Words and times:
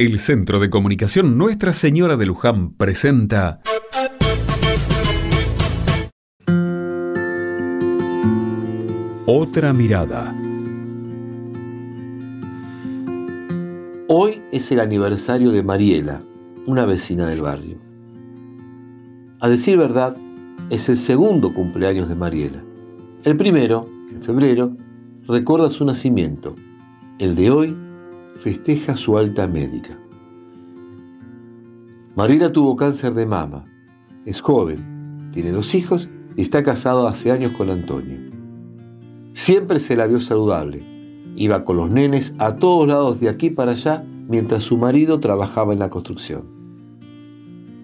El 0.00 0.20
Centro 0.20 0.60
de 0.60 0.70
Comunicación 0.70 1.36
Nuestra 1.36 1.72
Señora 1.72 2.16
de 2.16 2.24
Luján 2.24 2.72
presenta 2.74 3.60
Otra 9.26 9.72
mirada. 9.72 10.32
Hoy 14.06 14.40
es 14.52 14.70
el 14.70 14.78
aniversario 14.78 15.50
de 15.50 15.64
Mariela, 15.64 16.22
una 16.64 16.86
vecina 16.86 17.26
del 17.26 17.42
barrio. 17.42 17.78
A 19.40 19.48
decir 19.48 19.76
verdad, 19.76 20.16
es 20.70 20.88
el 20.88 20.96
segundo 20.96 21.52
cumpleaños 21.52 22.08
de 22.08 22.14
Mariela. 22.14 22.62
El 23.24 23.36
primero, 23.36 23.88
en 24.12 24.22
febrero, 24.22 24.76
recuerda 25.26 25.70
su 25.70 25.84
nacimiento. 25.84 26.54
El 27.18 27.34
de 27.34 27.50
hoy 27.50 27.87
festeja 28.38 28.96
su 28.96 29.18
alta 29.18 29.46
médica. 29.46 29.98
Mariela 32.14 32.52
tuvo 32.52 32.76
cáncer 32.76 33.14
de 33.14 33.26
mama. 33.26 33.64
Es 34.24 34.40
joven, 34.40 35.30
tiene 35.32 35.52
dos 35.52 35.74
hijos 35.74 36.08
y 36.36 36.42
está 36.42 36.62
casado 36.62 37.06
hace 37.06 37.30
años 37.30 37.52
con 37.52 37.70
Antonio. 37.70 38.18
Siempre 39.32 39.80
se 39.80 39.96
la 39.96 40.06
vio 40.06 40.20
saludable. 40.20 40.82
Iba 41.36 41.64
con 41.64 41.76
los 41.76 41.90
nenes 41.90 42.34
a 42.38 42.56
todos 42.56 42.88
lados 42.88 43.20
de 43.20 43.28
aquí 43.28 43.50
para 43.50 43.72
allá 43.72 44.04
mientras 44.28 44.64
su 44.64 44.76
marido 44.76 45.20
trabajaba 45.20 45.72
en 45.72 45.78
la 45.78 45.90
construcción. 45.90 46.44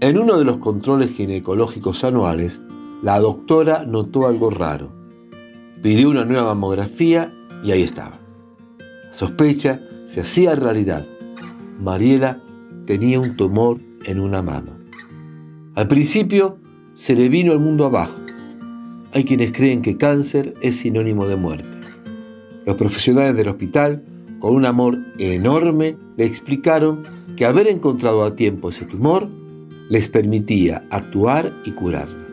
En 0.00 0.18
uno 0.18 0.38
de 0.38 0.44
los 0.44 0.58
controles 0.58 1.12
ginecológicos 1.12 2.02
anuales, 2.02 2.60
la 3.02 3.20
doctora 3.20 3.84
notó 3.84 4.26
algo 4.26 4.50
raro. 4.50 4.90
Pidió 5.82 6.10
una 6.10 6.24
nueva 6.24 6.54
mamografía 6.54 7.32
y 7.62 7.70
ahí 7.70 7.82
estaba. 7.82 8.18
Sospecha 9.10 9.80
se 10.12 10.20
hacía 10.20 10.54
realidad. 10.54 11.06
Mariela 11.80 12.38
tenía 12.84 13.18
un 13.18 13.34
tumor 13.34 13.80
en 14.04 14.20
una 14.20 14.42
mano. 14.42 14.72
Al 15.74 15.88
principio 15.88 16.58
se 16.92 17.14
le 17.14 17.30
vino 17.30 17.54
el 17.54 17.60
mundo 17.60 17.86
abajo. 17.86 18.12
Hay 19.14 19.24
quienes 19.24 19.52
creen 19.52 19.80
que 19.80 19.96
cáncer 19.96 20.52
es 20.60 20.76
sinónimo 20.76 21.26
de 21.26 21.36
muerte. 21.36 21.78
Los 22.66 22.76
profesionales 22.76 23.34
del 23.34 23.48
hospital, 23.48 24.04
con 24.38 24.54
un 24.54 24.66
amor 24.66 24.98
enorme, 25.16 25.96
le 26.18 26.26
explicaron 26.26 27.04
que 27.34 27.46
haber 27.46 27.66
encontrado 27.66 28.22
a 28.22 28.36
tiempo 28.36 28.68
ese 28.68 28.84
tumor 28.84 29.30
les 29.88 30.08
permitía 30.08 30.84
actuar 30.90 31.50
y 31.64 31.70
curarla. 31.70 32.26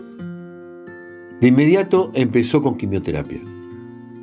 De 1.40 1.48
inmediato 1.48 2.12
empezó 2.14 2.62
con 2.62 2.78
quimioterapia. 2.78 3.40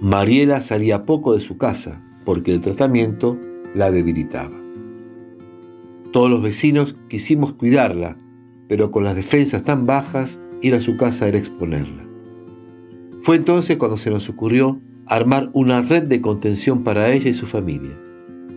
Mariela 0.03 0.61
salía 0.61 1.07
poco 1.07 1.33
de 1.33 1.41
su 1.41 1.57
casa 1.57 2.03
porque 2.27 2.53
el 2.53 2.61
tratamiento 2.61 3.39
la 3.75 3.91
debilitaba. 3.91 4.55
Todos 6.13 6.29
los 6.29 6.43
vecinos 6.43 6.97
quisimos 7.09 7.55
cuidarla, 7.55 8.19
pero 8.69 8.91
con 8.91 9.05
las 9.05 9.15
defensas 9.15 9.65
tan 9.65 9.87
bajas, 9.87 10.39
ir 10.61 10.75
a 10.75 10.81
su 10.81 10.99
casa 10.99 11.29
era 11.29 11.39
exponerla. 11.39 12.05
Fue 13.23 13.37
entonces 13.37 13.77
cuando 13.77 13.97
se 13.97 14.11
nos 14.11 14.29
ocurrió 14.29 14.81
armar 15.07 15.51
una 15.53 15.81
red 15.81 16.03
de 16.03 16.21
contención 16.21 16.85
para 16.85 17.13
ella 17.13 17.31
y 17.31 17.33
su 17.33 17.47
familia. 17.47 17.97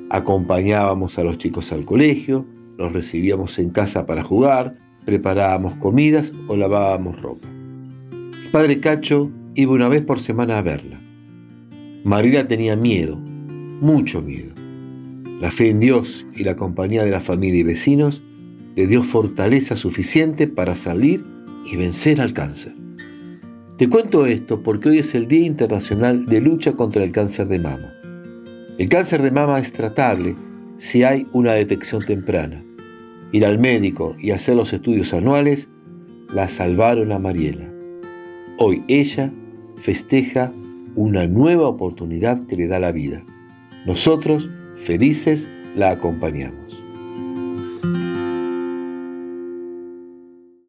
Acompañábamos 0.10 1.20
a 1.20 1.24
los 1.24 1.38
chicos 1.38 1.72
al 1.72 1.86
colegio, 1.86 2.46
los 2.78 2.92
recibíamos 2.92 3.60
en 3.60 3.70
casa 3.70 4.06
para 4.06 4.24
jugar, 4.24 4.78
preparábamos 5.06 5.76
comidas 5.76 6.34
o 6.48 6.58
lavábamos 6.58 7.22
ropa. 7.22 7.48
Padre 8.52 8.80
Cacho 8.80 9.30
iba 9.54 9.74
una 9.74 9.90
vez 9.90 10.02
por 10.02 10.20
semana 10.20 10.58
a 10.58 10.62
verla. 10.64 11.00
María 12.04 12.48
tenía 12.48 12.76
miedo, 12.76 13.20
mucho 13.82 14.22
miedo. 14.22 14.54
La 15.42 15.52
fe 15.52 15.70
en 15.70 15.80
Dios 15.80 16.26
y 16.36 16.44
la 16.44 16.56
compañía 16.56 17.04
de 17.04 17.12
la 17.12 17.22
familia 17.22 17.62
y 17.62 17.64
vecinos 17.64 18.22
le 18.76 18.88
dio 18.88 19.04
fortaleza 19.04 19.76
suficiente 19.76 20.48
para 20.48 20.76
salir 20.76 21.24
y 21.66 21.76
vencer 21.76 22.22
al 22.22 22.34
cáncer. 22.34 22.74
Te 23.78 23.88
cuento 23.88 24.26
esto 24.26 24.62
porque 24.62 24.90
hoy 24.90 25.00
es 25.00 25.16
el 25.16 25.28
Día 25.28 25.46
Internacional 25.46 26.26
de 26.26 26.42
Lucha 26.42 26.74
contra 26.74 27.04
el 27.04 27.12
Cáncer 27.12 27.48
de 27.48 27.60
Mama. 27.60 27.94
El 28.78 28.88
cáncer 28.88 29.22
de 29.22 29.32
mama 29.32 29.60
es 29.60 29.74
tratable 29.74 30.36
si 30.78 31.04
hay 31.04 31.28
una 31.34 31.54
detección 31.54 32.06
temprana. 32.06 32.64
Ir 33.32 33.46
al 33.46 33.60
médico 33.60 34.16
y 34.20 34.32
hacer 34.32 34.56
los 34.56 34.72
estudios 34.72 35.14
anuales 35.14 35.70
la 36.34 36.48
salvaron 36.48 37.12
a 37.12 37.20
Mariela. 37.20 37.70
Hoy 38.58 38.84
ella 38.88 39.32
festeja 39.78 40.54
una 40.96 41.28
nueva 41.28 41.68
oportunidad 41.68 42.48
que 42.48 42.56
le 42.56 42.68
da 42.68 42.80
la 42.80 42.92
vida. 42.92 43.24
Nosotros, 43.86 44.50
felices, 44.84 45.48
la 45.76 45.92
acompañamos. 45.92 46.69